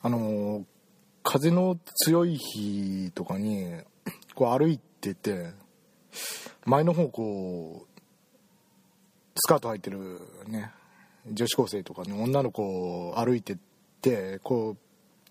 [0.00, 0.64] あの
[1.24, 3.72] 風の強い日とかに
[4.34, 5.50] こう歩いてて
[6.64, 8.00] 前の方こう
[9.34, 10.70] スカート履いてるね
[11.30, 13.58] 女子高生とかね女の子を歩いてっ
[14.00, 14.76] てこう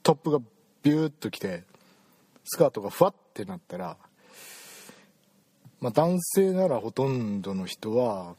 [0.03, 0.39] トップが
[0.83, 1.63] ビューッときて
[2.43, 3.97] スカートがふわってなったら、
[5.79, 8.35] まあ、男性ならほとんどの人は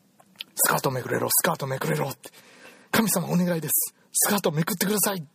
[0.56, 2.30] 「スカートめくれろスカートめくれろ」って
[2.90, 5.26] 「神様お願いですスカートめくってください」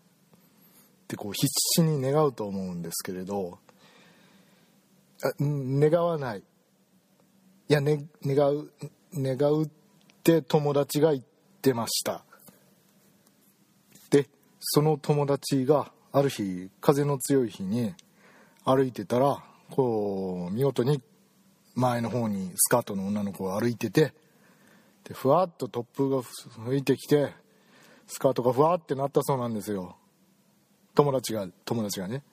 [1.11, 3.59] ってこう必死に願うと思うんですけれど
[5.23, 6.39] あ願わない。
[6.39, 6.43] い
[7.73, 8.71] や、ね、願う
[9.13, 9.69] 願うっ
[10.23, 11.23] て友達が言っ
[11.61, 12.23] てました。
[14.09, 14.27] で
[14.59, 17.93] その友達がある日風の強い日に
[18.63, 21.01] 歩いてたらこう見事に
[21.75, 24.13] 前の方にスカートの女の子が歩いてて
[25.03, 26.23] でふわっと突風が
[26.65, 27.33] 吹いてきて
[28.07, 29.97] スカートがふわってなったそうなんですよ。
[30.95, 32.23] 友達が友達がね。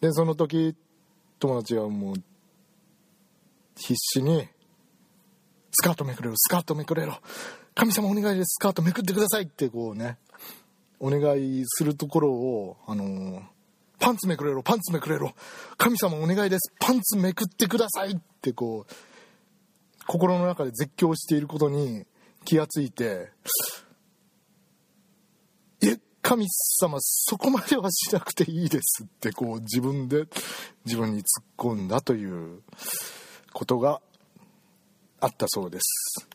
[0.00, 0.74] でその時
[1.38, 2.14] 友達がもう
[3.76, 4.48] 必死に
[5.72, 7.18] 「スカートめくれろスカートめくれろ。
[7.74, 10.18] 神様お願いですスカートめくってください」ってこうね
[10.98, 13.42] お願いするところをあのー、
[13.98, 15.34] パンツめくれろパンツめくれろ。
[15.78, 18.92] 神様お願いですパンツめくってくださいってこう
[20.06, 22.04] 心の中で絶叫していることに
[22.44, 23.30] 気がついて
[26.30, 30.26] 神様そこまではしなくていいですってこう自分で
[30.84, 32.62] 自分に突っ込んだという
[33.52, 34.00] ことが
[35.18, 36.28] あったそうです。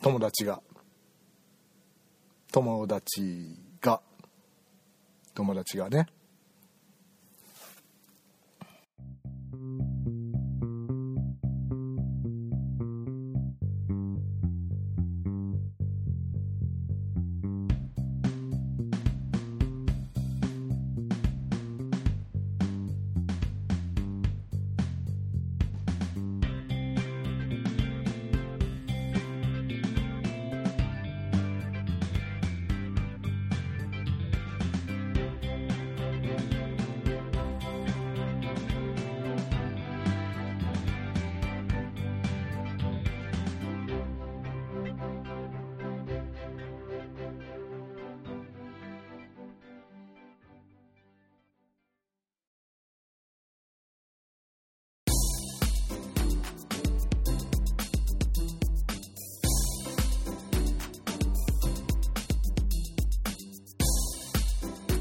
[0.00, 0.62] 友達が。
[2.52, 4.00] 友達が。
[5.34, 6.06] 友達がね。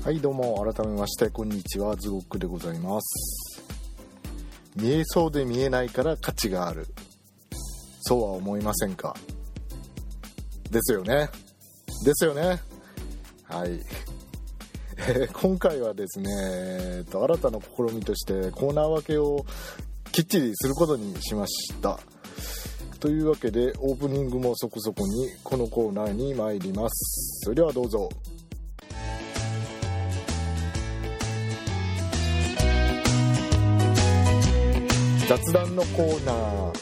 [0.08, 3.62] はいどうも改めましてこんにちはズゴックでございます。
[4.78, 6.88] 見えそうで見えないから価値がある。
[8.00, 9.18] そうは思いませんか？
[10.72, 11.30] ですよね。
[12.06, 12.62] ですよね。
[13.44, 13.82] はい、
[15.10, 19.46] えー、今回はですね、えー、と新たな試みとしてコーナー分けを
[20.14, 22.00] きっちりすることにしました。
[23.02, 27.42] というわけでオープニングもそこそこにこのコーナーに参ります。
[27.44, 28.08] それではどうぞ。
[35.28, 36.74] 雑談のコーナーは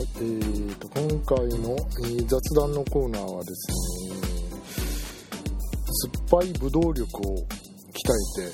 [0.00, 4.16] いえーと、今回の、えー、雑談のコーナーはですね
[6.30, 7.42] 酸っぱい武道力を鍛
[8.40, 8.52] えて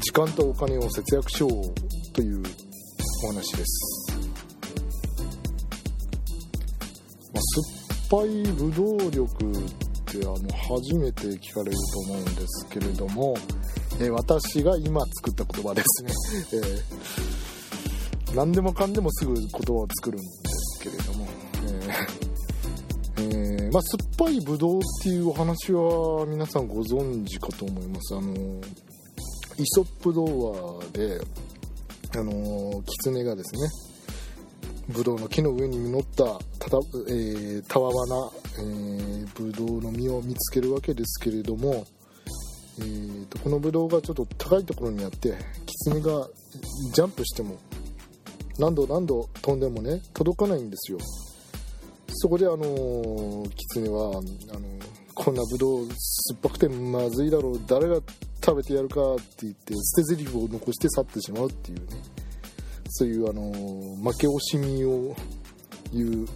[0.00, 2.42] 時間とお金を節約しようという
[3.24, 4.18] お話です、
[7.32, 9.81] まあ、酸っぱい武道力
[10.12, 10.36] てあの
[10.78, 13.34] 初めて聞かれると思うんですけれども、
[13.98, 16.12] えー、私が今作った言葉ですね、
[18.28, 21.26] えー、何でもかんでもすぐ言葉を作るんですけれども、
[23.16, 28.14] えー、え、まあ、酸っぱいブドウっていうお話は皆さんご存知かと思います。
[28.14, 28.34] あの
[29.58, 31.20] イソップ童話で
[32.14, 33.68] あの狐がですね
[34.92, 36.24] ブドウの木の上に実った
[36.58, 36.76] たた、
[37.08, 41.86] えー、たわわな、えー、ブドウの実を見つけるわけですけれども、
[42.78, 45.34] えーと、このブドウがちょっと高いところにあって
[45.66, 46.28] キツネが
[46.94, 47.58] ジャンプしても
[48.58, 50.98] 何度何度飛んでもね届かないんですよ。
[52.14, 54.22] そこであのー、キツネはあの
[55.14, 57.96] こんなブドウ酸っぱくてまずいだろう誰が
[58.44, 62.21] 食べてやるかって言って捨て台詞を残して去ってしまうっていうね。
[62.94, 63.50] そういうあの
[64.12, 65.16] 負け惜しみを
[65.94, 66.28] 言う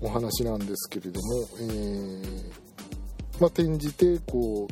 [0.00, 2.52] お話なんですけれども、えー、
[3.38, 4.66] まあ、転じてこ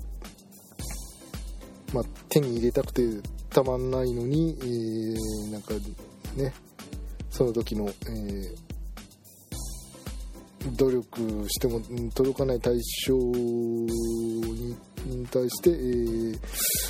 [1.93, 3.03] う、まあ、手に入れたくて
[3.51, 5.75] たまんないのに、えー、なんか
[6.35, 6.53] ね
[7.31, 11.81] その時の、えー、努力しても
[12.13, 12.77] 届かない対
[13.07, 14.77] 象に
[15.07, 16.39] に対して、えー、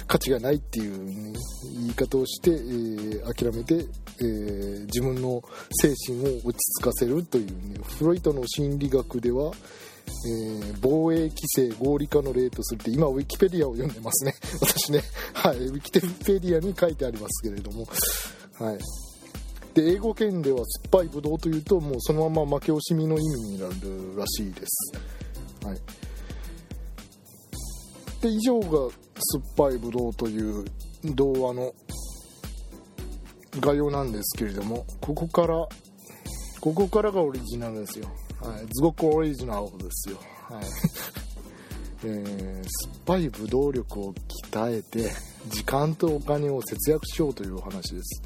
[0.06, 1.34] 価値がないっていう、
[1.74, 5.42] 言い方をして、えー、諦めて、えー、自分の
[5.82, 7.52] 精神を落ち着かせるという、ね、
[7.98, 9.52] フロイトの心理学では、
[10.26, 14.34] え、防衛規制合理化の例とするって今ウィキペディアを読んでますね。
[14.60, 15.02] 私ね
[15.32, 17.86] はいウィキペディアに書いてありますけれども。
[18.58, 18.78] はい。
[19.74, 24.92] で英語圏では酸っぱいブドウというともうそのまま負け惜しみの意味になるらしいです、
[25.64, 25.78] はい、
[28.20, 30.64] で以上が酸っぱいブドウという
[31.04, 31.72] 童話の
[33.58, 35.66] 概要なんですけれどもここから
[36.60, 38.06] ここからがオリジナルですよ、
[38.40, 40.18] はい、すごくオリジナルですよ、
[40.48, 40.64] はい。
[42.04, 44.14] えー、酸っぱいブドウ力を
[44.52, 45.10] 鍛えて
[45.48, 48.22] 時間とお金を節約しようというお話です。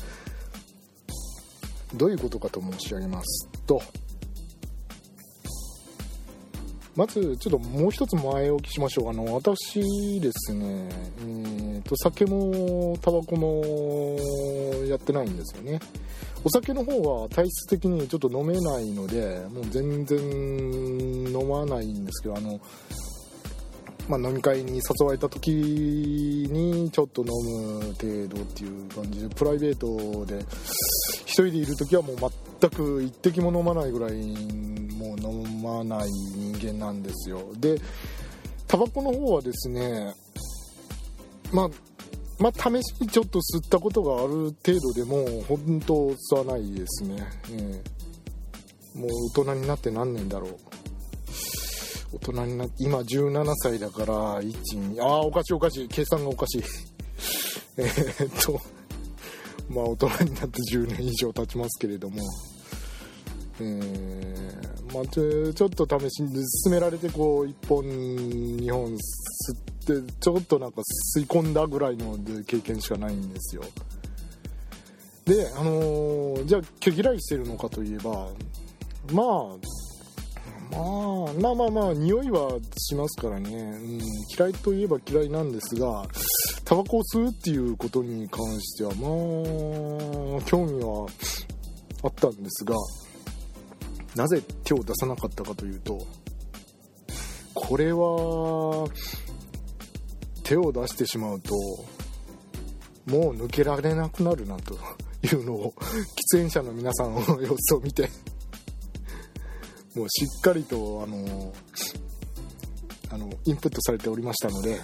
[1.94, 3.80] どういうことかと申し上げますと
[6.96, 9.10] まずちょっともう一つ前置きしましょう。
[9.10, 10.88] あの私ですね、
[11.18, 14.16] えーと、酒もタバコも
[14.88, 15.80] やってないんですよね。
[16.44, 22.60] お酒の方は体質的にちょっと飲めないのでもう全然飲まないんですけどあの
[24.06, 27.28] まあ、飲み会に誘われた時にちょっと飲
[27.80, 32.16] む程度っていう感じでプライベートで1人でいる時はもう
[32.60, 34.12] 全く一滴も飲まないぐらい
[35.04, 37.42] もう飲まない人間なんですよ。
[37.58, 37.78] で
[38.66, 40.14] タバコの方はですね
[41.52, 41.68] まあ
[42.40, 47.22] まあ、試しにちょっと吸ったことがある程度でも本当吸わないですね、
[47.52, 50.56] えー、もう大人になって何年だろう。
[52.12, 55.88] 大人になって今17歳だから12ああおかしいおかしい。
[55.88, 56.62] 計算がおかしい。
[57.78, 58.60] えっと
[59.68, 62.20] まあ大人になって10年以上経ちますけれども。
[63.60, 66.32] えー、まあ、ちょっと試しに
[66.64, 68.96] 勧められてこう1本2本吸
[70.00, 70.80] ってちょっとなんか
[71.16, 73.62] 吸い込んだぐらいの経験しかないんですよ。
[75.24, 78.28] であのー、じゃあ毛嫌いしてるのかといえば
[79.12, 79.84] まあ
[80.70, 80.78] ま
[81.30, 84.00] あまあまあまあ匂いはしますからね、うん、
[84.36, 86.04] 嫌いといえば嫌いなんですが
[86.64, 91.06] タバコを吸うっていうことに関してはまあ興味は
[92.02, 92.74] あったんですが
[94.16, 96.06] なぜ手を出さなかったかというと
[97.54, 98.88] これは
[100.42, 101.54] 手を出してしまうと
[103.06, 104.74] もう抜けられなくなるなと
[105.22, 105.74] いうのを
[106.32, 108.08] 喫煙者の皆さんの様子を見て
[109.94, 111.52] もうしっかりとあの
[113.10, 114.80] あのインプットされておりましたので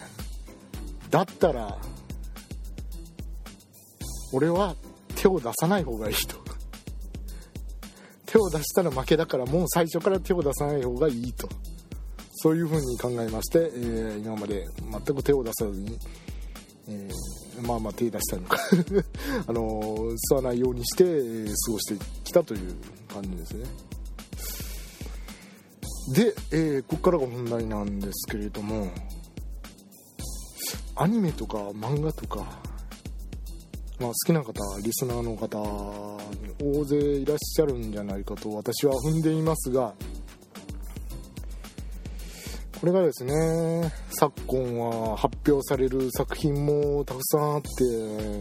[1.11, 1.79] だったら
[4.33, 4.77] 俺は
[5.17, 6.40] 手を出さない方がいいと。
[8.31, 11.49] 手を出したら負けだからもう最初から手を出さない方がいいと。
[12.43, 15.99] そういうふうに考えまして、えー、今まで全く手を出さずに、
[16.89, 18.59] えー、まあまあ手出したのか。
[19.47, 19.61] あの
[20.31, 22.75] 吸わないようにして、え、過ごしてきたという
[23.13, 23.67] 感じですね。
[26.15, 28.89] で、えー、ここからが本題なんですけれども
[30.97, 32.61] アニメとか漫画とか、
[34.01, 35.59] まあ、好きな方リスナーの方
[36.63, 39.93] 大勢いらっしゃるんじゃないかと私は踏んでいますが
[42.81, 47.85] これがですね昨今は発表される作品もたくさんあって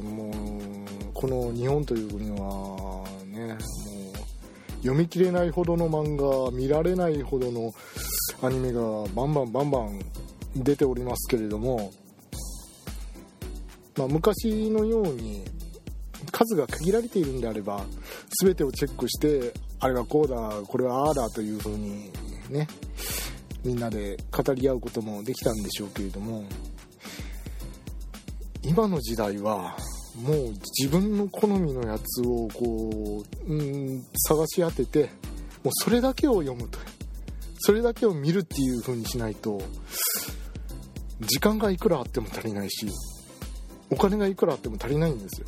[0.02, 0.34] もう
[1.14, 3.58] この日本という国はねもう
[4.78, 7.74] 読み切れないほどの漫画見られないほどの
[8.42, 8.82] アニメが
[9.14, 10.00] バンバンバンバン
[10.56, 11.92] 出ておりますけれども、
[13.98, 15.44] まあ、昔のように
[16.40, 17.84] 数が限られているんであれば
[18.42, 22.10] 全てをチェックしてあれがこうだこれはああだという風に
[22.50, 22.66] ね
[23.66, 26.46] みんなで語り合うこともできたんでしょうけれども
[28.64, 29.76] 今の時代は
[30.16, 35.10] もう自分の好みのやつをこう、うん、探し当てて
[35.62, 36.80] もうそれだけを読むと
[37.60, 39.62] それだけを見るっていう風にしないと
[41.20, 42.88] 時間がいくらあっても足りないし
[43.90, 45.48] お金がいくらあっても足りないんですよ。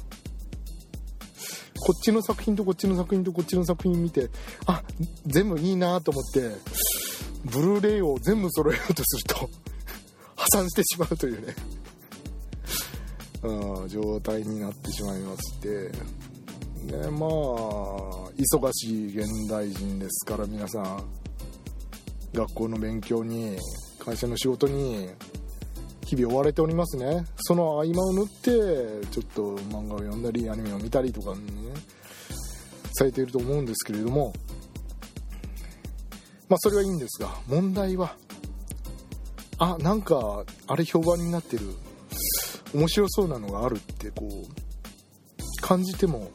[1.81, 4.29] こっちの作品とこっちの作品とこっちの作品見て
[4.65, 4.83] あ
[5.25, 6.51] 全部いいなと思って
[7.45, 9.49] ブルーレイを全部揃えようとすると
[10.35, 11.55] 破産してしまうというね。
[13.43, 15.91] うん、状態になってしまいまして。
[16.81, 17.29] ねまあ
[18.31, 21.03] 忙しい現代人ですから皆さん。
[22.33, 23.57] 学校の勉強に
[23.99, 25.09] 会社の仕事に
[26.11, 27.23] 日々追われておりますね。
[27.37, 31.39] その合間を縫ってちょっと漫画を読んだりアニメを見たりとかね
[32.91, 34.33] されていると思うんですけれども
[36.49, 38.17] まあそれはいいんですが問題は
[39.57, 41.63] あなんかあれ評判になってる
[42.73, 46.29] 面白そうなのがあるってこう感じても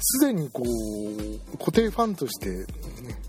[0.00, 2.66] すでにこう固定ファンとして、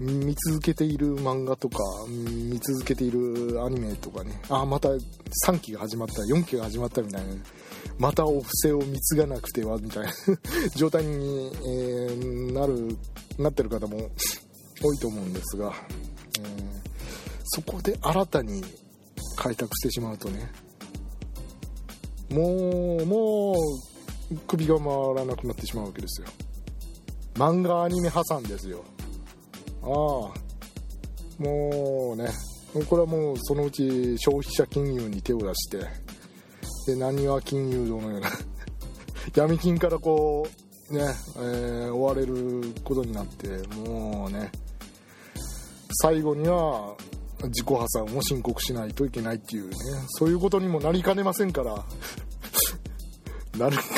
[0.01, 1.77] 見続けている漫画とか
[2.09, 4.41] 見続けているアニメとかね。
[4.49, 7.33] あまた3期が始まった4期が始まったみたいな。
[7.99, 10.11] またお布施を貢がなくてはみたいな。
[10.75, 12.97] 状態に、えー、なる
[13.37, 14.09] なってる方も
[14.81, 15.71] 多いと思うんですが、
[16.39, 16.61] えー、
[17.43, 18.63] そこで新たに
[19.35, 20.51] 開拓してしまうとね。
[22.31, 23.51] もうも
[24.31, 26.27] う首が回らなくなってしまうわけですよ。
[27.35, 28.83] 漫画アニメ破産ですよ。
[29.83, 30.51] ああ。
[31.41, 32.29] もうね
[32.87, 35.77] これはもうそのうち消費者金融に手を出して
[36.85, 38.29] で何は金融のような
[39.35, 40.47] 闇金からこ
[40.89, 41.01] うね、
[41.37, 44.51] えー、追われることになってもうね
[46.01, 46.95] 最後には
[47.45, 49.75] 自己破産を申告しないといけないっていうね
[50.09, 51.83] そういうことにもなりかねませんから
[53.57, 53.83] なるか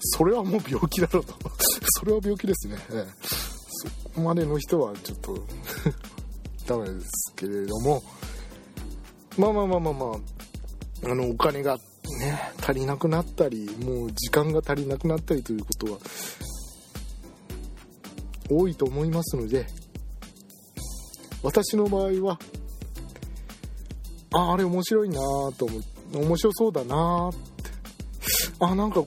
[0.00, 1.34] それはもう病気だろうと。
[2.00, 3.27] それは病気ですね、ええ、
[3.78, 5.38] そこまでの人はちょっと
[6.66, 8.02] ダメですけれども。
[9.36, 15.98] まあまあまあまあまああのお金がね足りなくなったりもう時間が足りなくなったりということは
[18.50, 19.64] 多いと思いますので
[21.44, 22.38] 私の場合は
[24.32, 25.20] ああれ面白いな
[25.56, 27.48] と思って面白そうだなって。
[28.60, 29.04] あなんか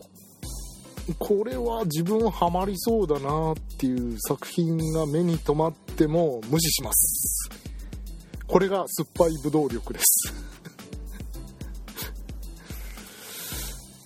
[1.20, 7.50] これは自分はハマりそうだなっていう作品が目に留まっても無視します。
[8.46, 10.32] これが酸っぱいブドウ力です。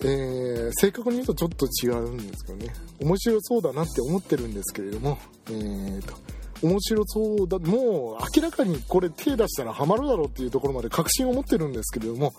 [0.00, 2.74] えー、正確に言うとちょっと違うんですけどね。
[3.00, 5.18] 面白そうだなって思ってるんですけれども。
[5.50, 6.14] えーと
[6.62, 12.32] 面白そうだもう明らかにこれ手出したらハマるだろうっていうところまで確信を持ってるんですけれども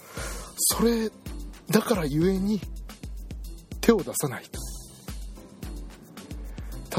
[0.58, 1.12] それ
[1.70, 2.60] だからゆえに
[3.79, 4.76] 手を出さないと。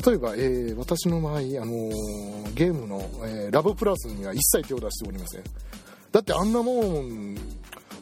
[0.06, 5.42] 例えば、えー、私の場合、あのー、ゲームの、えー、ラブプラスには一切手を出しておりません。
[6.12, 7.36] だってあんなもん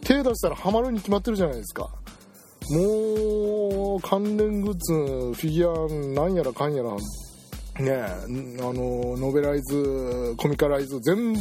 [0.03, 1.88] 手出したらハマるに決まってるじゃないですか。
[2.71, 6.91] もう関連グッズフィギュアなんやらかんやら
[7.81, 11.41] ねあのノベライズコミカライズ全部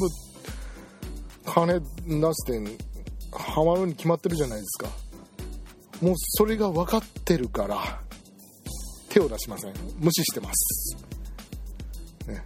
[1.46, 1.86] 金出
[2.34, 2.78] して
[3.32, 4.90] ハマるに決まってるじゃないですか。
[6.02, 8.05] もうそれが分かってるから。
[9.16, 9.74] 手を出しません。
[9.98, 10.98] 無視してます、
[12.28, 12.44] ね、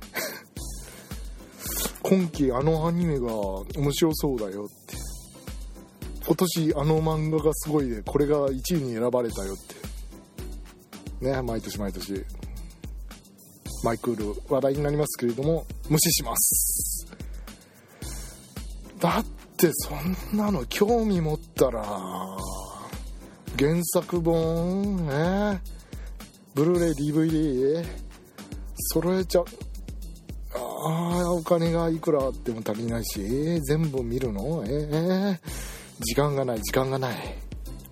[2.03, 4.95] 今期あのアニメが面白そうだよって。
[6.27, 9.57] 今年あの漫画がすごいでこれが1位に選ばれたよっ
[11.19, 11.25] て。
[11.25, 12.23] ね毎年毎年。
[13.83, 17.07] マイクール話題になりますけれども無視します。
[18.99, 19.25] だっ
[19.57, 21.83] てそんなの興味持ったら
[23.57, 25.78] 原作本ね。
[26.59, 27.85] ブルーレイ DVD
[28.91, 29.45] 揃えちゃう。
[30.53, 34.65] ああお金がいくらあっても足りないし、えー、全部見るの？
[34.67, 35.39] えー、
[36.01, 37.15] 時間がない時間がない。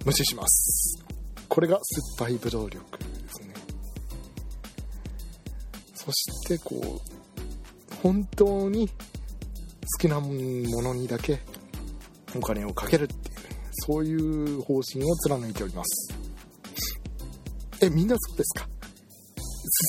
[0.03, 1.01] 無視します。
[1.47, 1.79] これが
[2.17, 3.53] 酸っぱい武道力ですね。
[5.95, 8.93] そしてこう本当に好
[9.97, 11.39] きなものにだけ
[12.35, 13.35] お金をかけるっていう
[13.85, 16.16] そういう方針を貫いております。
[17.81, 18.67] えみんなそうですか？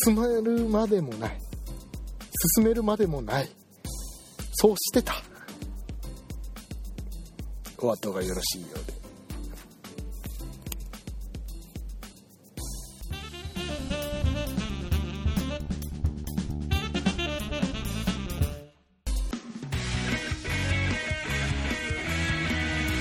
[0.04, 1.40] 進めるまでもない。
[2.56, 3.48] 進めるまでもない。
[4.52, 5.14] そうしてた。
[7.78, 8.98] お後がよろしいようで。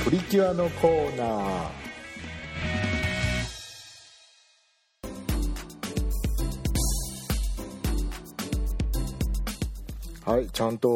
[0.05, 1.86] プリキュアのコーナー。
[10.27, 10.89] はいちゃんと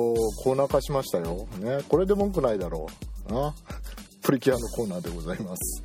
[0.43, 1.47] コーナー化しましたよ。
[1.61, 2.87] ねこれで文句ないだろ
[3.29, 3.33] う。
[3.33, 3.55] な
[4.21, 5.81] プリキュアのコーナーでございます、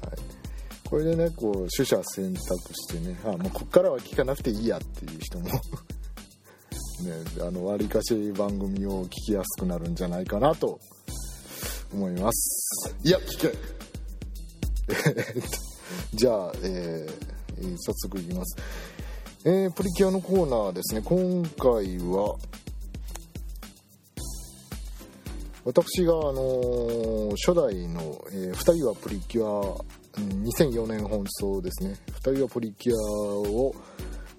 [0.00, 0.16] はい、
[0.88, 2.40] これでねこう取捨選択
[2.74, 3.18] してね。
[3.24, 5.48] あもうこっからは聞かなくていいやっていう人も。
[5.50, 5.60] ね
[7.40, 10.78] あのわりかし番組を聞きやすくなるんじゃないかなと
[11.92, 12.94] 思います。
[13.02, 13.58] いや聞け。
[16.14, 18.56] じゃあ、えー、早速いきます、
[19.44, 21.02] えー、プリキュアのコーナーですね。
[21.02, 22.36] 今回は
[25.68, 29.76] 私が、あの、初代の、えー、2人はプリキュア、
[30.16, 31.94] 2004年放送ですね。
[32.22, 33.74] 2人はプリキュアを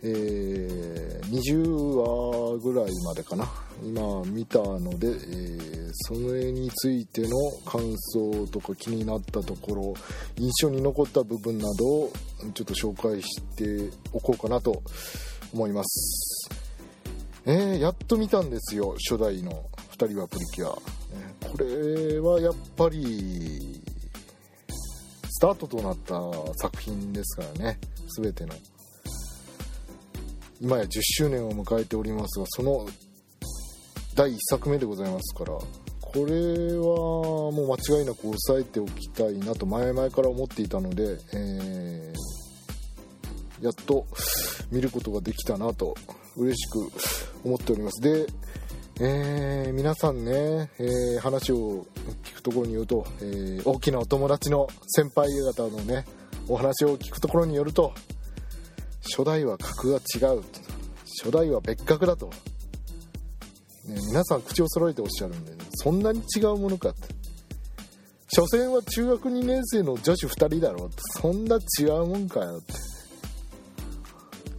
[0.02, 3.46] えー、20話ぐらいまでかな。
[3.84, 7.30] 今見たので、えー、それについての
[7.66, 9.94] 感想とか気になったところ
[10.38, 12.14] 印象に残った部分などを
[12.54, 14.82] ちょっと紹介しておこうかなと
[15.54, 16.50] 思います。
[17.46, 19.66] えー、やっと見たんですよ初代の。
[20.08, 23.82] 人はプリキュア、これはやっぱり
[25.30, 26.14] スタートとなった
[26.62, 27.80] 作品ですからね。
[28.18, 28.54] 全ての。
[30.62, 32.86] 今や10周年を迎えておりますがその
[34.14, 35.58] 第1作目でございますから
[36.12, 36.34] これ
[36.74, 44.06] はもう間違いなく押さえておきたいなと前々から思っていたので、えー、やっと
[44.72, 45.96] 見ることができたなと
[46.36, 46.92] 嬉しく
[47.46, 48.02] 思っております。
[48.02, 48.26] で、
[49.02, 51.86] えー、皆さんね、えー、話を
[52.26, 56.04] 聞くところによると、えー、大きなお友達の先輩方のね
[56.50, 57.94] お話を聞くところによると
[59.04, 60.44] 初代は格が違う
[61.24, 62.28] 初代は別格だと、
[63.86, 67.08] ね、皆さん口を揃えておっしゃるんで、ね、そんなに違うものかって。
[68.32, 70.96] 所詮は中学2年生の女子2人だろって。
[71.20, 72.74] そんな違うもんかよって。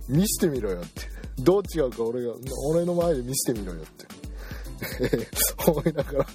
[0.09, 1.03] 見してみろよって。
[1.39, 2.33] どう違うか俺が
[2.69, 4.10] 俺の前で見せてみろよって。
[5.67, 6.27] 思いながら、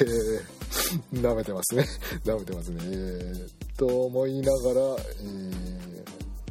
[0.00, 1.86] えー、舐めてますね。
[2.24, 2.80] 舐めてますね。
[2.82, 5.84] えー、と思いながら、えー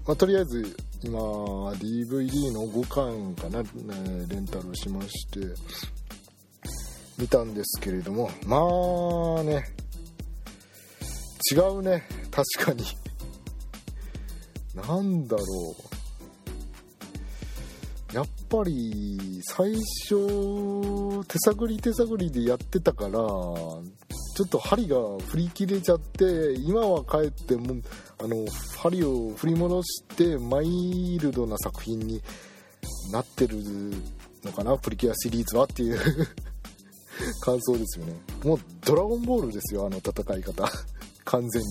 [0.06, 3.70] まあ、とりあえず今 DVD の5巻かな、ね、
[4.28, 5.40] レンタルしまして
[7.18, 8.58] 見たんですけれどもま
[9.40, 9.64] あね
[11.52, 12.84] 違うね確かに。
[14.76, 16.03] なんだろう。
[18.14, 23.82] やっぱり最初手探り手探りでやってたからちょ
[24.46, 27.76] っと針が振り切れちゃって今はかえっても
[28.20, 28.46] あの
[28.78, 32.22] 針を振り戻してマイルドな作品に
[33.12, 33.58] なってる
[34.44, 36.00] のかなプリキュアシリーズはっていう。
[37.42, 38.14] 感想ですよね。
[38.44, 40.70] もうドラゴンボールですよあの戦い方。
[41.26, 41.68] 完全に。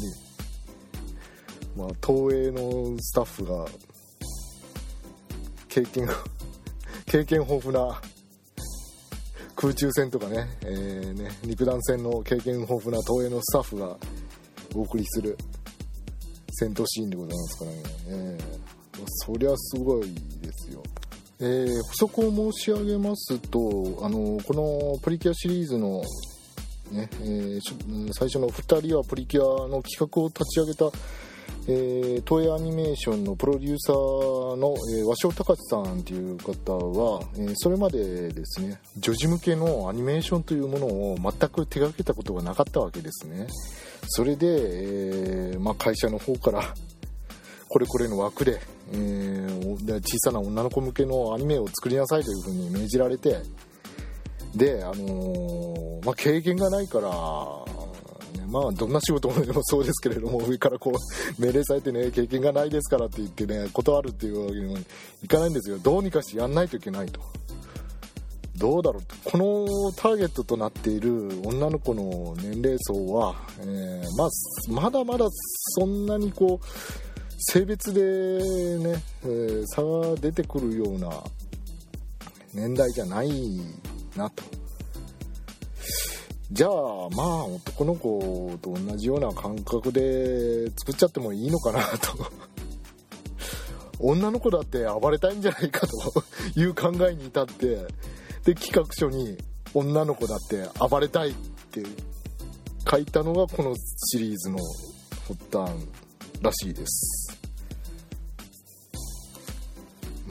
[1.77, 3.67] まあ東映のスタッフが
[5.69, 6.15] 経験が
[7.13, 8.01] 経験豊富な
[9.55, 13.99] 空中戦とかね,、えーね肉弾戦の経験豊富な東映のスタッフが
[14.75, 15.37] お送りする
[16.53, 20.83] 戦闘シーンでございますからね、えー、そりゃすごいですよ。
[21.41, 23.59] えー、補足を申し上げますと
[24.01, 26.01] あのこのプリキュアシリーズの、
[26.93, 27.61] ねえー、
[28.15, 30.87] 最初の2人はプリキュアの企画を立ち上げた、
[31.69, 43.47] えー、東映アニメーションのプロデューサーの、えー、和尚隆さんという方は、えー、それまでですね女児向けのアニメーションというものを全く手がけたことがなかったわけですね。
[44.09, 46.75] それで、えー、まあ、会社の方から
[47.69, 48.61] これこれの枠で、
[48.93, 53.39] えー、小さな女の子向けのアニメを作りなさいというふうに命じられて
[54.55, 57.09] で、あのー、まあ、経験がないから、
[58.53, 64.79] まあ、どんな仕事でもそうですけれども 上からこう命令されてね経験がないですからって言ってね断るっていうわけにも
[65.23, 65.79] いかないんですよ。
[65.79, 67.21] どうにかしてやんないといけないと。
[68.57, 74.29] どうだろうこのターゲットとなっている女の子の年齢層は、えー、まあ、
[74.69, 75.27] まだまだ
[75.79, 76.67] そんなにこう
[77.39, 78.01] 性別で
[78.79, 81.11] ね、えー、差が出てくるような
[82.53, 83.31] 年代じゃない
[84.15, 84.45] なと。
[86.53, 86.71] じゃあ
[87.17, 92.31] まあ男の子と同じような感覚で作っちゃってもいいのかなと。
[93.99, 95.97] 女の子だって暴れたいんじゃないかと
[96.61, 97.87] いう考えに至って
[98.45, 99.39] で企画書に
[99.73, 101.35] 「女の子だって暴れたい」っ
[101.71, 101.85] て
[102.91, 104.59] 書いたのがこのシリーズの
[105.29, 105.73] 発端
[106.43, 107.22] らしいです。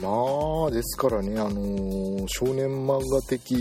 [0.02, 3.52] まあですからねあのー、少年漫画的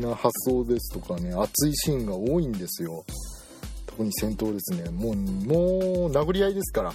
[0.00, 3.04] な発想ですとかね熱いシーンが多いんですよ。
[3.86, 4.88] 特に戦闘ですね。
[4.90, 6.92] もうもう殴り合いですから。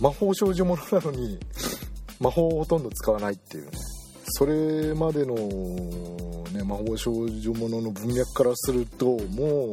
[0.00, 1.38] 魔法少女ものなのに
[2.20, 3.70] 魔法をほとんど使わないっていうね。
[4.28, 5.34] それまでの、
[6.52, 9.72] ね、魔法少女ものの文脈からするともう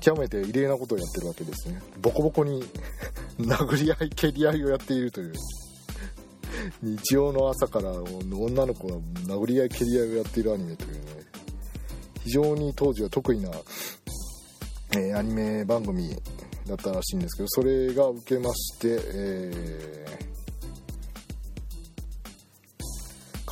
[0.00, 1.80] 極めて異例なことをやってるわけですね。
[2.00, 2.64] ボコボコに
[3.38, 5.32] 殴り合い蹴り合いをやっているという。
[6.82, 11.00] 日曜の朝から女の子が殴り合い蹴り合いをやっているアニメというね
[12.24, 13.50] 非常に当時は得意な、
[14.96, 16.10] え、アニメ番組
[16.66, 20.08] だったらしいんですけどそれが受けまして、えー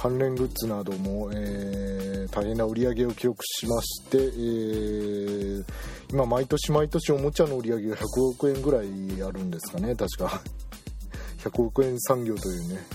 [0.07, 5.64] 関連グッズなども、えー、大変な売り上げを記録しまして、えー、
[6.12, 8.87] 今毎年毎年おもちゃの売り上げが100億円ぐらい
[9.26, 10.40] あるんですかね確か。
[11.42, 12.87] 100億円産業というね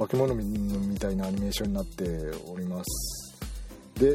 [0.00, 2.04] 化け物みたいなアニメーションになって
[2.50, 3.38] おります。
[3.98, 4.12] で、え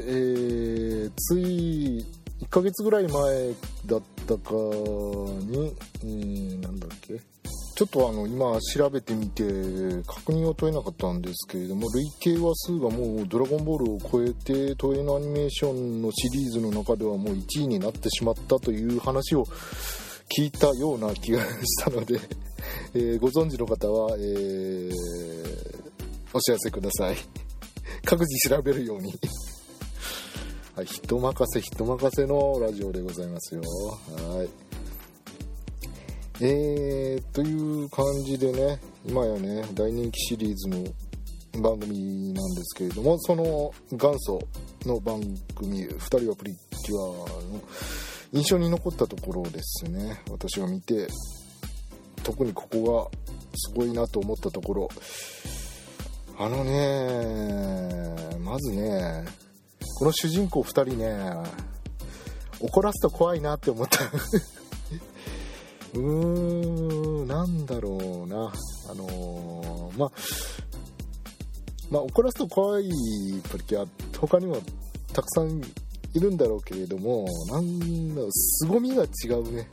[1.06, 2.04] ー、つい
[2.42, 3.54] 1ヶ月ぐらい前
[3.86, 7.22] だったかに、えー、なんだっけ？
[7.78, 9.44] ちょっとあの今調べてみて
[10.08, 11.88] 確認は取れなかったんですけれども
[12.22, 19.46] 累計話数がもう「ドラゴンボール」を超えて東映のアニメーションのシリーズの中ではもう1位になってしまったという話を
[20.30, 22.20] 聞いたような気がしたので
[22.94, 24.94] えー、ご存知の方は、えー、
[26.34, 27.18] お知らせください。
[28.06, 29.14] 各自調べるように。
[30.76, 33.62] はい、人任せ人任せのラジオでございますよ。
[34.30, 34.50] はい。
[36.42, 40.84] えー、という感じでね今やね大人気シリーズの
[41.62, 44.42] 番組なんですけれどもその元祖
[44.86, 45.22] の番
[45.56, 47.08] 組「2人はプリキュア」
[47.48, 47.62] の
[48.36, 50.22] 印象に残ったところですね。
[50.30, 51.08] 私が見て
[52.22, 54.90] 特にここがすごいなと思ったところ。
[56.38, 59.24] あのねまずね
[59.98, 61.16] この主人公2人ね
[62.60, 64.04] 怒らすと怖いなって思った。
[65.94, 68.52] うーん、なんだろうな。
[68.90, 70.12] あのー、まあ、
[71.90, 72.90] まあ、怒らすと怖い
[73.50, 73.88] プリキュア、
[74.20, 74.58] 他にも
[75.14, 75.62] たくさん
[76.16, 79.68] いるんだろうけれども、なんだろう、凄みが違うね。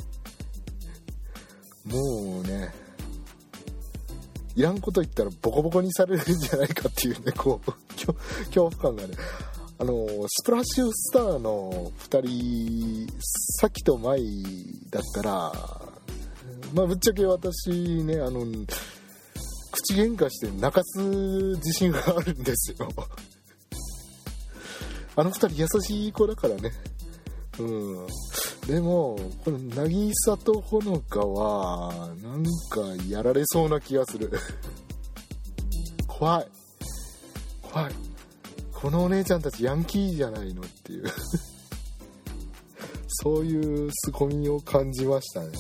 [1.85, 2.73] もうね、
[4.55, 8.15] いらんこと言ったらボコボコにされるんじゃないかっていうね、こう、恐
[8.55, 9.15] 怖感がね。
[9.79, 13.13] あの、スプラッシュスターの2人、
[13.61, 14.23] さっきと舞
[14.91, 15.83] だったら、
[16.75, 17.71] まあぶっちゃけ私
[18.03, 18.47] ねあの
[19.73, 22.89] 口喧嘩して泣かす自信があるんですよ
[25.17, 26.73] あの二人優しい子だからね。
[27.59, 28.07] うん。
[28.67, 34.31] でもこの渚とほのかはなんかやられそうな気がする。
[36.07, 36.49] 怖い。
[37.63, 37.93] 怖い。
[38.73, 41.05] このお姉ちゃんたちヤンキーじゃないのっていう。
[43.25, 45.51] そういう凄みを感じましたね。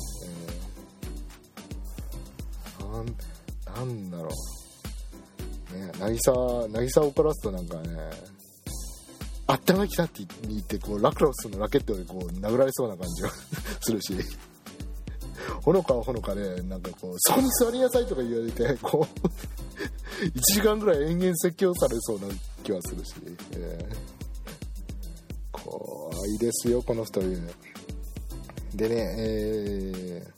[3.82, 4.28] なんだろ
[5.72, 5.76] う。
[5.76, 7.96] ね、渚、渚を怒らすとなんかね、
[9.52, 13.28] あったまきたって言って、こう、ラクロスのラケットでこう、殴られそうな感じが
[13.80, 14.14] するし、
[15.60, 22.28] ほのかはほのかで、なんかこう、そこに座りなさいとか言われて、こう 1時間ぐらい延々説教されそうな
[22.64, 23.12] 気はするし、
[23.52, 27.20] えー、怖いですよ、この2
[28.72, 28.78] 人。
[28.78, 30.32] でね、えー、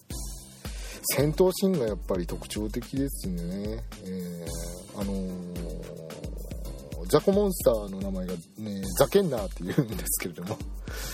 [1.17, 6.14] 戦闘シーンがやっぱり特徴的ですね、えー、あのー、
[7.15, 10.59] ザコモンスターの名前が、ね、ザケンナーって言うんですけれども、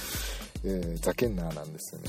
[0.65, 2.09] えー、ザケンナーなんですよね。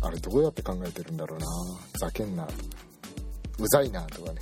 [0.00, 1.46] あれどうやって考えてるんだろうな。
[2.00, 2.46] ザケンナー。
[2.48, 2.58] とか
[3.60, 4.40] うざいなとかね。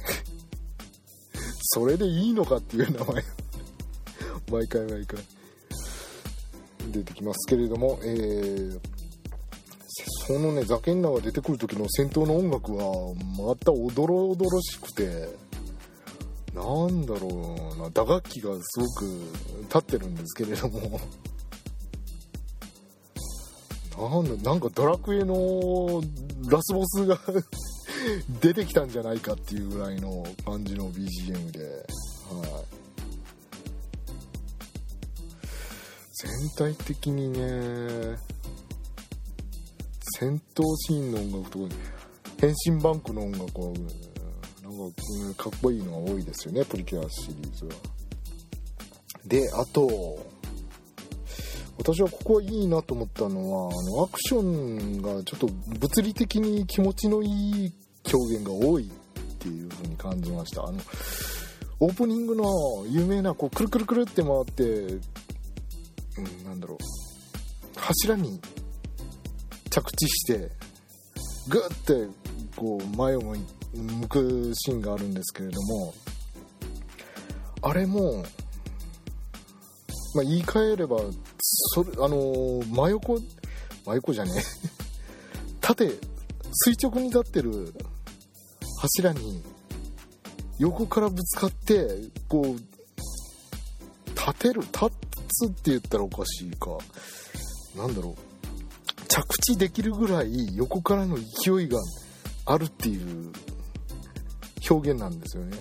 [1.61, 3.25] それでいいのかっていう名前
[4.51, 5.21] 毎回毎回。
[6.90, 8.81] 出てきますけれども、えー、
[10.27, 13.14] そのねザケンナが出てくる時の戦闘の音楽は
[13.47, 15.45] またおどろおどろしくて。
[16.57, 17.90] なんだろうな。
[17.90, 19.05] 打楽器がすごく
[19.64, 20.99] 立ってるんですけれども。
[23.99, 26.03] なんだなんかドラクエの
[26.51, 27.19] ラスボスが
[28.40, 31.85] 出てきたんじゃないかっていうぐらいの感じの BGM で、はい、
[36.59, 37.38] 全体的にね
[40.19, 41.75] 戦闘シーンの音楽とか
[42.38, 43.73] 変身バンクの音楽は
[44.77, 44.87] な
[45.31, 47.73] んかっこいいのが多いですよねプリキュアシリーズは。
[49.25, 50.19] であと
[51.79, 55.47] 私はここはいいなと思ったのはあのアクションがちょっと
[55.79, 57.27] 物理的に気持ちのい
[57.67, 57.73] い
[58.12, 58.89] 表現が多いっ
[59.39, 60.62] ていう風に感じました。
[60.65, 60.79] あの
[61.79, 62.45] オープニングの
[62.89, 65.01] 有名なこうくるくるくるって回って、う
[66.43, 66.79] ん、なんだろう。
[67.79, 68.41] 柱に
[69.71, 70.51] 着地して
[71.49, 72.11] グッて
[72.57, 73.41] こう前を向い
[74.09, 75.95] くシーンがあるんですけれども
[77.62, 78.23] あれも、
[80.15, 80.99] まあ、言い換えれば
[81.39, 83.19] それあの真横
[83.85, 84.43] 真横じゃねえ。
[85.61, 85.89] 縦
[86.53, 87.75] 垂直に立ってる
[88.81, 89.43] 柱に
[90.59, 91.87] 横からぶつかって
[92.29, 92.57] こう
[94.11, 94.91] 立てる立
[95.29, 96.79] つって言ったらおかしいか。
[97.77, 99.07] なんだろう。
[99.09, 101.79] 着地できるぐらい横からの勢いが
[102.47, 103.33] あるっていう。
[104.68, 105.57] 表現なんですよね。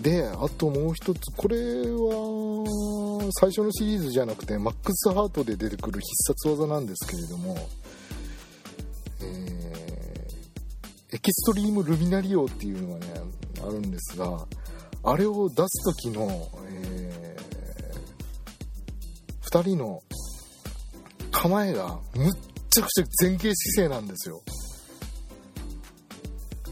[0.00, 7.56] であともう一つこれは最初のシリーズじゃなくてマックスハートで出てくる必殺技なんですけれども
[9.20, 10.26] え
[11.14, 13.12] エキストリームルミナリオっていうのがね
[13.60, 14.46] あるんですが
[15.02, 20.00] あれを出す時の、えー、2人の
[21.32, 22.32] 構えがむっ
[22.70, 24.42] ちゃくちゃ前傾姿勢なんですよ。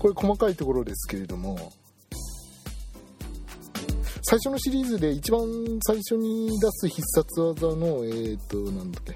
[0.06, 1.72] これ細かいところですけれども
[4.22, 5.40] 最初のシリーズで一番
[5.86, 9.12] 最初に出す必殺技のえっ、ー、となんだっけ。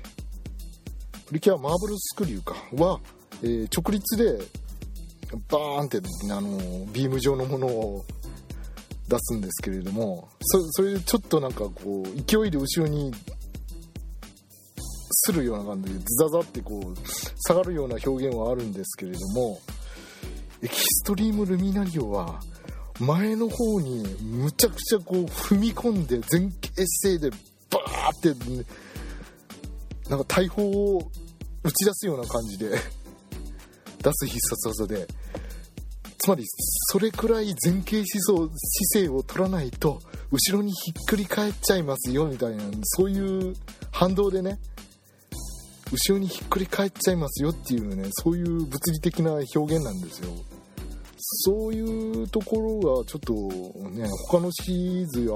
[1.26, 2.54] プリキュアマーブルスクリューか。
[2.84, 3.00] は、
[3.42, 4.38] えー、直立で
[5.48, 5.98] バーンって
[6.30, 8.04] あのビーム状のものを
[9.08, 13.12] 出すんですけれどもそれでちょっとなんかこう勢いで後ろに
[15.10, 16.94] するような感じでズザザってこう
[17.46, 19.60] 下がるような表現はあるんですけれども
[20.62, 22.40] エキストリームルミナリオは
[22.98, 27.30] 前の方にむちゃくちゃこう踏み込んで前傾姿勢で
[27.70, 30.62] バーって、なんか大砲
[30.96, 31.10] を
[31.62, 32.68] 打ち出すような感じで
[34.02, 35.08] 出す必殺技で。
[36.22, 36.44] つまり
[36.92, 38.52] それくらい前傾姿
[38.92, 43.56] 勢を取らないと後ろにひっくり返っちゃいますよみたいなそういう
[43.90, 44.58] 反動でね。
[45.90, 50.30] 後ろにひっくり返っちゃいますよっていうねそういう物理的な表現なんですよ。
[51.22, 53.32] そういうところがちょっと
[53.90, 55.26] ね他のシリーズや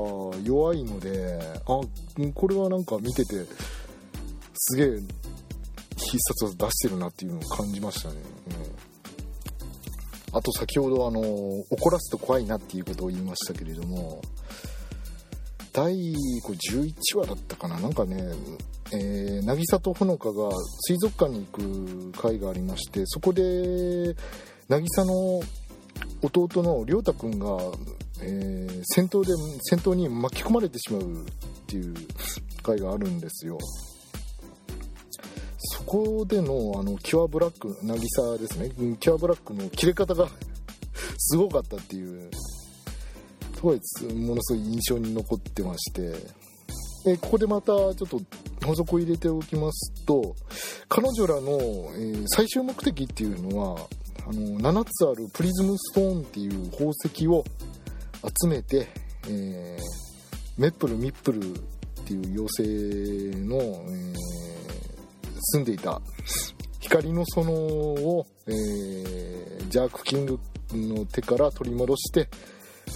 [0.42, 1.80] 弱いのであ
[2.34, 3.44] これはなんか見てて
[4.54, 4.86] すげえ
[5.96, 8.14] 必殺技出してるなっていうのを感じましたね、
[10.32, 14.22] うん、あと先ほどあの怒らすと怖いなっていうことを言いましたけれども
[15.72, 17.80] 第11話だったかな？
[17.80, 18.22] なんかね、
[18.92, 20.50] えー、渚とほのかが
[20.86, 24.14] 水族館に行く会がありましてそこで
[24.68, 25.42] 渚の
[26.24, 27.46] 弟の亮太君が、
[28.20, 29.32] えー、戦闘で
[29.62, 31.04] 戦闘に巻き込まれてしまうっ
[31.66, 31.94] ていう
[32.62, 33.58] 回があるんですよ。
[35.58, 38.70] そこでのあのキュアブラック渚ですね。
[38.98, 40.28] キュアブラックの切れ方が
[41.18, 42.30] すごかったっていう
[43.54, 43.80] すごい
[44.14, 46.14] ものすごい印象に残ってまして。
[47.04, 48.20] でここでまたちょっと
[48.64, 50.34] 補足を入れておきますと
[50.88, 53.88] 彼女らの、えー、最終目的っていうのは
[54.26, 57.44] あの7つあるプリズムストーンっていう宝石を
[58.42, 58.88] 集めて、
[59.28, 64.14] えー、メップルミップルっていう妖精の、えー、
[65.36, 66.00] 住んでいた
[66.80, 70.38] 光の園を、えー、ジャークキング
[70.72, 72.28] の手から取り戻して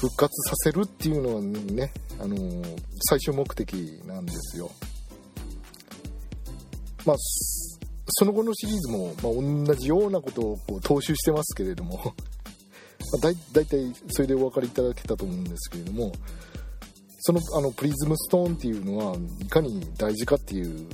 [0.01, 3.75] 復活させるっていうのはね、あのー、最終目的
[4.07, 4.71] なんですよ。
[7.05, 7.17] まあ
[8.11, 11.97] その後のシリーズも、まあ、同じようなことをこう踏襲してますけれども
[13.23, 16.13] まあだ大体それでお分かりいただけたと思うんですけれども
[17.21, 20.87] そのあのプリズムストーンっていうのはいかに大事かっていうのは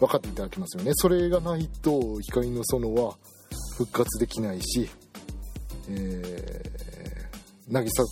[0.00, 0.92] 分かっていただけますよね。
[0.94, 3.16] それがないと光の園は
[3.76, 4.88] 復活できないし、
[5.88, 8.04] えー、渚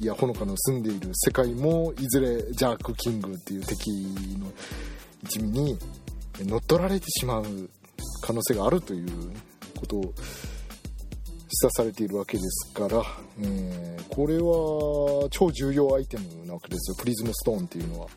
[0.00, 3.90] やほのかの住んでいる世界もいずれジャーク・キングっていう敵
[4.38, 4.50] の
[5.24, 5.76] 一味に
[6.44, 7.44] 乗っ取られてしまう
[8.22, 9.08] 可能性があるという
[9.78, 10.14] ことを
[11.48, 13.02] 示唆されているわけですから、
[13.40, 16.96] えー、これは超重要アイテムなわけですよ。
[16.96, 18.08] プリズムストーンっていうのは。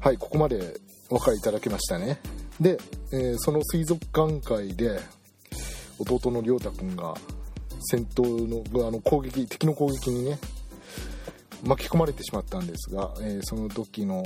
[0.00, 0.78] はいここまで
[1.10, 2.20] お分かりいただけましたね。
[2.60, 2.78] で、
[3.12, 5.00] えー、その水族館会で
[5.98, 7.14] 弟の亮太君が
[7.90, 10.38] 戦闘のあの攻撃敵の攻撃にね
[11.64, 14.22] 巻き込まれてしまったんですが、えー、その時の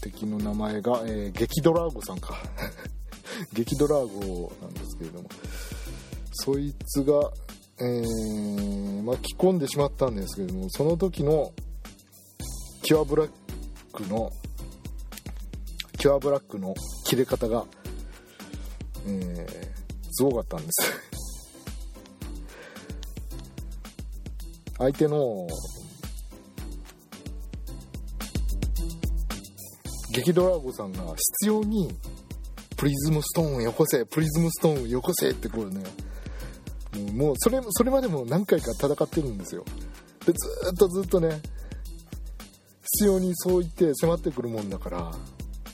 [0.00, 2.42] 敵の名前が、えー、激ドラーゴさんか。
[3.52, 5.28] 激ドラーゴなんですけれども。
[6.32, 7.30] そいつが、
[7.78, 11.52] えー、巻き込んでしまったんですけれどもその時の
[12.82, 13.30] キュアブラッ
[13.92, 14.30] クの
[15.98, 17.64] キュアブラックの切れ方が、
[19.06, 19.72] えー、
[20.10, 20.92] すごかったんです。
[24.78, 25.46] 相手の
[30.12, 31.90] 激ドラゴさんが必要に
[32.76, 35.82] プリズムストーンをよこせプリズムストーンをよこせってこうね
[37.12, 39.64] もうそれそれまでも何回か戦ってるんですよ。
[40.26, 41.40] でずっとずっとね
[42.82, 45.10] 必要にそう言って迫ってくるもんだから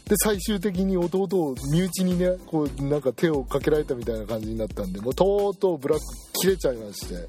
[0.05, 6.05] で最終的に弟を身内にねこうなんか手をかけられたみたいな感じになったんでもうとうとうブラック
[6.40, 7.29] 切れちゃいまして。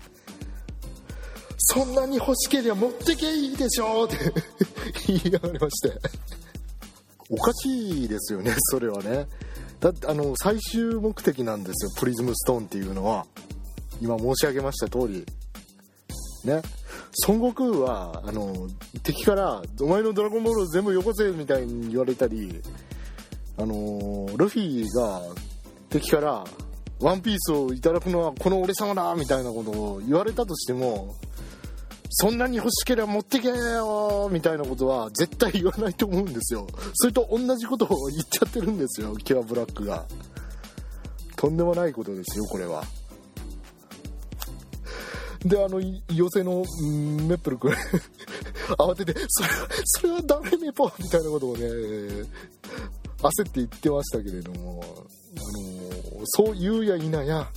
[1.71, 4.17] そんなに欲しけりゃ持ってけいいでしょって
[5.05, 5.93] 言いやがりまして。
[7.29, 9.27] おかしいですよね それはね。
[9.79, 13.25] だってあの最終目的なんですよプリズムストーンっていうのは。
[14.01, 15.25] 今申し上げました通り。
[16.45, 16.61] ね。
[17.27, 18.67] 孫悟空はあの
[19.03, 22.61] 敵から「お前のドラゴンボール全部よこせ」みたいに言われたり
[23.57, 25.23] あのルフィが
[25.89, 26.45] 敵から
[27.01, 31.15] 「ワンピースをいただくのはこの俺様だみたいなことを言われたとしても
[32.09, 36.67] そんなに欲しければ持ってけよみたいなことは絶対言わないと思うんですよ。
[36.93, 40.05] それと同じことを言っちゃってるんですよキュアブラックが。
[41.35, 42.83] とんでもないことですよこれは。
[45.45, 46.03] であの妖
[46.41, 46.65] 精の
[47.27, 47.73] メップル君。
[48.77, 51.65] 慌ててそれはそれはダメメポみたいなことをね
[53.17, 57.47] 焦って言ってましたけれどもあのそう言うや否や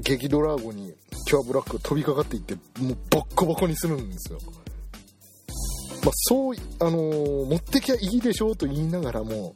[0.00, 0.94] 激ドラゴに
[1.26, 4.38] キュアブラックが飛びかかっていってもうボッコボコにするんですよ。
[6.04, 9.54] まあ、そう、あのー、持ってきゃいいでしょうと言いながらも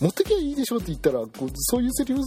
[0.00, 2.20] 持ってきゃいいでしょうって言ったらこうそういうセリフ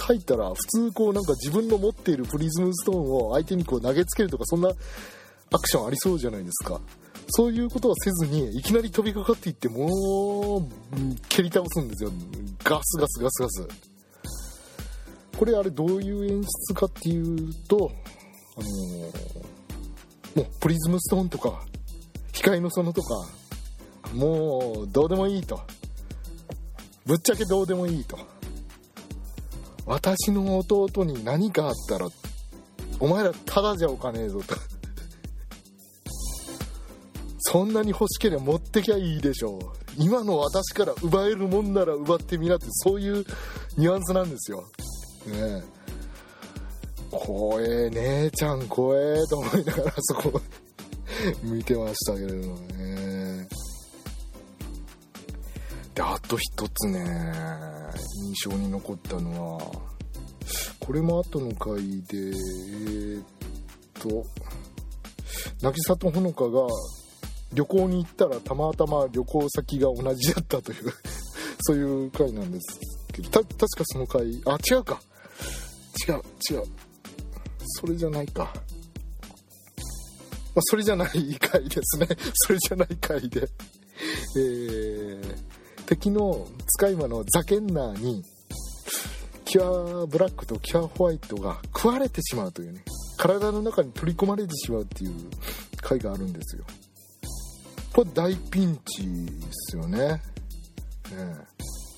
[0.00, 6.80] 入ったら普通こうなんか自分の持っているプリズムストーンを相手にこう投げつけるとかそんなアクションありそうじゃないですか。
[7.28, 10.62] そういうことはせずにいきなり飛びかかっていってもう
[11.28, 12.12] 蹴り倒すんですよ。
[12.64, 13.91] ガスガスガスガス。
[15.38, 17.92] これあれどういう演出かっていうと
[18.56, 21.62] あのー、もうプリズムストーンとか
[22.32, 23.28] 光の園とか
[24.14, 25.60] もうどうでもいいと。
[27.04, 28.18] ぶっちゃけどうでもいいと。
[29.86, 32.08] 私の弟に何かあったら
[33.00, 34.54] お前らただじゃおかねえぞと。
[37.38, 39.60] そんなに欲しければ持ってきゃいいでしょう。
[39.98, 43.24] 今の私から奪えるもんなら奪ってみなってそういう
[43.76, 44.64] ニュアンスなんですよ。
[45.26, 45.62] ね。
[47.10, 50.40] 怖え姉ちゃん怖えと思いながらそこ
[51.42, 53.48] 見てましたけれどもね。
[55.94, 57.04] であと一つね
[58.28, 59.60] 印象に残ったのは
[60.80, 63.24] これも後の回でえー、っ
[64.00, 64.24] と
[65.60, 66.66] 渚とほのかが
[67.52, 70.92] 旅行に行ったらたまたま旅行先が同じだったという
[71.60, 72.80] そういう回なんです
[73.12, 75.00] けどた確かその回あ違うか。
[76.08, 76.14] 違う
[76.50, 76.64] 違う。
[77.80, 78.52] それじゃないか。
[80.54, 82.08] まあそれじゃない回ですね。
[82.34, 83.48] それじゃない回で。
[84.36, 85.36] えー、
[85.86, 88.24] 敵の使い魔のザケンナーに
[89.44, 92.84] キュアブラックとキュアホワイトが食われてしまうというね。
[93.16, 95.14] 体の中に取り込まれてしまうっていう
[95.80, 96.64] 回があるんですよ。
[97.92, 100.22] これ大ピンチですよね、ね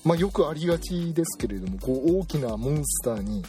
[0.03, 3.43] まあ、よくありがちですけれどもこう大きなモンスターに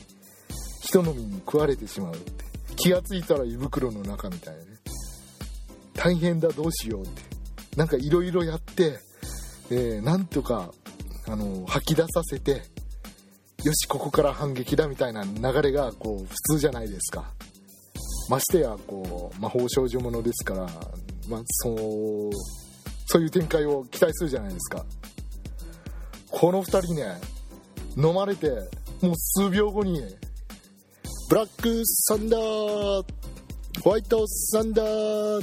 [0.86, 2.14] 人のみに食われてしまう。
[2.14, 2.44] って
[2.76, 4.66] 気が付いたら胃袋の中みたいなね。
[5.94, 7.22] 大変だどうしようって。
[7.76, 8.98] なんかいろいろやって、
[9.70, 10.72] えー、なんとか
[11.26, 12.62] あの吐き出させて
[13.64, 17.32] よしここから反撃だみたいな流れがこう普通じゃないですか。
[18.30, 20.60] ましてやこう魔法少女ものですから、
[21.28, 22.30] まあ、そう
[23.06, 24.84] そういう展開を期待するじゃないですか。
[26.30, 27.20] この2人ね
[27.96, 28.50] 飲まれて
[29.02, 30.00] もう数秒後に
[31.28, 32.40] ブラックサンダー
[33.82, 35.40] ホワイトサンダー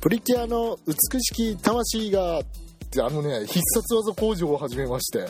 [0.00, 2.42] プリキュアの美しき魂がっ
[2.90, 5.26] てあのね必殺技工場を始めまして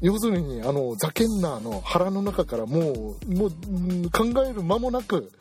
[0.00, 3.50] 要するにあのザケンナーの腹の中からもうもう
[4.10, 5.32] 考える間もなく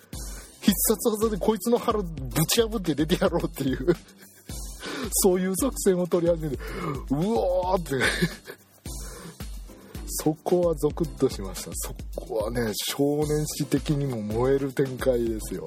[0.60, 2.08] 必殺技でこいつの腹ぶ
[2.48, 3.96] ち破って出てやろうっていう
[5.12, 6.58] そういう作戦を取り始めて
[7.12, 7.92] うおーって
[10.22, 11.72] そこはゾクッとしました。
[11.76, 15.66] そこはね少年誌的にも燃える展開ですよ。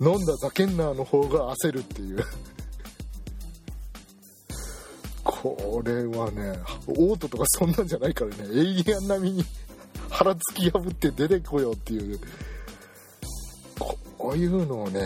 [0.00, 2.24] 飲んだザケンナーの方が焦るっていう。
[5.22, 6.58] これはね
[6.88, 8.44] オートとかそんなんじゃないからね。
[8.52, 9.44] エイリアン並みに
[10.10, 12.18] 腹突き破って出てこようっていう。
[14.18, 15.00] こういうのをね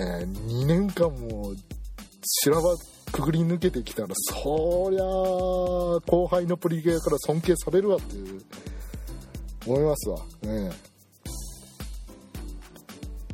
[0.46, 1.52] 2年間も
[2.22, 2.62] 修羅場
[3.10, 8.42] くぐり抜けてきたらそりゃ後輩のプリキュアから尊敬されるわっていう
[9.66, 10.18] 思いますわ。
[10.42, 10.70] ね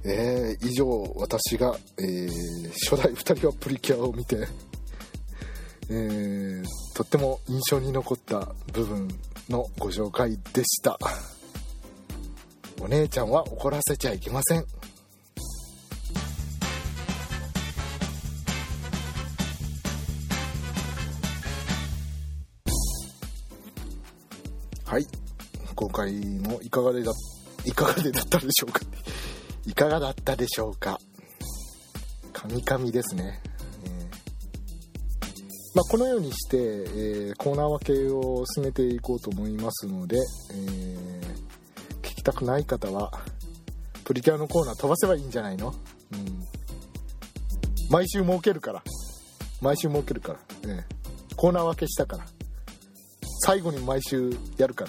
[0.04, 0.56] え。
[0.60, 4.46] ー、以上私が、えー、初代2人はプリキュアを見て
[5.90, 9.08] えー、とっても印象に残った部分
[9.50, 10.98] のご紹介でした。
[12.80, 14.64] お姉ちゃんは怒らせちゃいけません。
[24.94, 25.06] はい。
[25.74, 27.10] 今回もいかがでだ
[27.64, 28.80] いかがでだったでしょうか？
[29.66, 31.00] いかがだったでしょうか？
[32.32, 33.42] カミカミですね。
[35.74, 40.16] まあ、このようにして、えー、コーナー分けを進めていこうと思いますので、
[40.52, 43.10] えー、聞きたくない方は
[44.04, 45.74] プリキュアのコーナー飛ばせばいいんじゃないの、
[46.12, 46.44] うん、
[47.90, 48.82] 毎週設けるから。
[49.60, 50.86] 毎週設けるから、ね、
[51.34, 52.26] コーナー分けしたから。
[53.44, 54.86] 最後に毎週やるか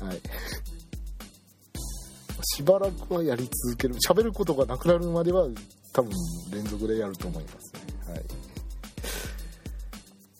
[0.00, 0.06] ら。
[0.06, 0.20] はい。
[2.56, 3.96] しばらくはやり続ける。
[3.96, 5.46] 喋ることがなくなるまでは
[5.92, 6.10] 多分
[6.50, 7.80] 連続でやると思いますね。
[8.08, 8.24] はい。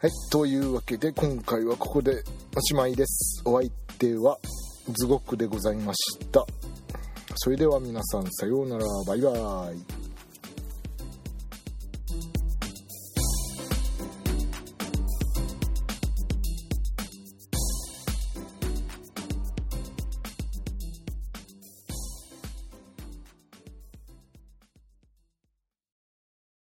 [0.01, 0.11] はい。
[0.31, 2.25] というわけで今回はここで
[2.57, 3.43] おしまいです。
[3.45, 4.39] お相手は
[4.89, 6.47] ズゴックでございました。
[7.37, 8.85] それでは皆さんさようなら。
[9.07, 10.00] バイバイ。